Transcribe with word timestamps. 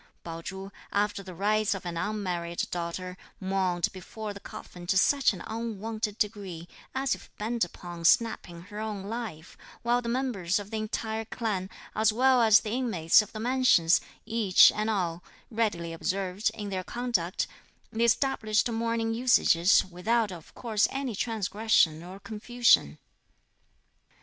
Pao 0.23 0.41
Chu, 0.41 0.71
after 0.91 1.21
the 1.21 1.35
rites 1.35 1.75
of 1.75 1.85
an 1.85 1.95
unmarried 1.95 2.63
daughter, 2.71 3.15
mourned 3.39 3.89
before 3.93 4.33
the 4.33 4.39
coffin 4.39 4.87
to 4.87 4.97
such 4.97 5.31
an 5.31 5.41
unwonted 5.45 6.17
degree, 6.17 6.67
as 6.95 7.13
if 7.13 7.29
bent 7.37 7.63
upon 7.63 8.03
snapping 8.03 8.61
her 8.63 8.79
own 8.79 9.03
life; 9.03 9.55
while 9.83 10.01
the 10.01 10.09
members 10.09 10.57
of 10.57 10.71
the 10.71 10.77
entire 10.77 11.23
clan, 11.25 11.69
as 11.95 12.11
well 12.11 12.41
as 12.41 12.61
the 12.61 12.71
inmates 12.71 13.21
of 13.21 13.31
the 13.31 13.39
Mansions, 13.39 14.01
each 14.25 14.71
and 14.71 14.89
all, 14.89 15.23
readily 15.51 15.93
observed, 15.93 16.49
in 16.55 16.69
their 16.71 16.83
conduct, 16.83 17.45
the 17.93 18.03
established 18.03 18.67
mourning 18.71 19.13
usages, 19.13 19.85
without 19.85 20.31
of 20.31 20.51
course 20.55 20.87
any 20.89 21.15
transgression 21.15 22.01
or 22.01 22.19
confusion. 22.19 22.97